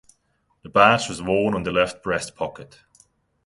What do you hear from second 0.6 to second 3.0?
The badge was worn on the left breast pocket.